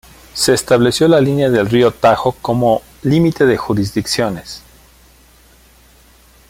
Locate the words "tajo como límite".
1.91-3.45